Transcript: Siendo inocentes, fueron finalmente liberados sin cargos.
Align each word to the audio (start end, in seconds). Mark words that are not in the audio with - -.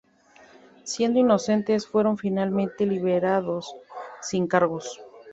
Siendo 0.83 1.19
inocentes, 1.19 1.85
fueron 1.85 2.17
finalmente 2.17 2.87
liberados 2.87 3.75
sin 4.19 4.47
cargos. 4.47 4.99